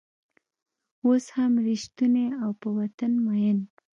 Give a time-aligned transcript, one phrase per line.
[1.05, 3.59] اوس هم رشتونی او په وطن مین